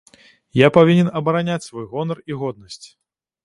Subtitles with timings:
[0.59, 2.85] Я павінен абараняць свой гонар і годнасць!